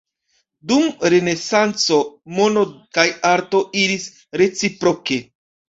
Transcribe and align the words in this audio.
Dum 0.69 0.87
Renesanco, 1.13 1.99
mono 2.39 2.65
kaj 2.99 3.05
arto 3.35 3.63
iris 3.85 4.11
reciproke. 4.45 5.23